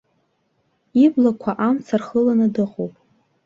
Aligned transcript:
Иблақәа 1.03 1.51
амца 1.67 1.95
рхыланы 1.99 2.47
дыҟоуп. 2.53 2.93